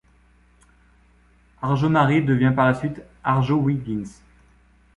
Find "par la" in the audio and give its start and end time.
2.55-2.73